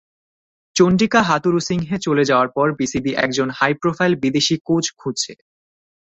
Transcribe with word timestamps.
চন্ডিকা 0.75 1.19
হাথুরুসিংহে 1.21 1.97
চলে 1.97 2.23
যাওয়ার 2.25 2.49
পর 2.55 2.67
বিসিবি 2.79 3.11
একজন 3.15 3.47
হাইপ্রোফাইল 3.49 4.13
বিদেশি 4.15 4.55
কোচ 4.65 4.85
খুঁজছে। 4.97 5.33